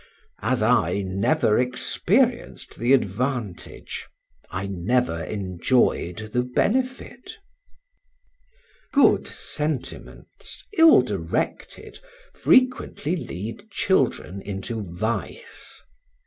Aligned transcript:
As 0.41 0.63
I 0.63 1.03
never 1.05 1.59
experienced 1.59 2.79
the 2.79 2.91
advantage, 2.91 4.07
I 4.49 4.65
never 4.65 5.23
enjoyed 5.25 6.31
the 6.33 6.41
benefit. 6.41 7.33
Good 8.91 9.27
sentiments, 9.27 10.65
ill 10.79 11.03
directed, 11.03 11.99
frequently 12.33 13.15
lead 13.15 13.69
children 13.69 14.41
into 14.41 14.81
vice. 14.81 15.83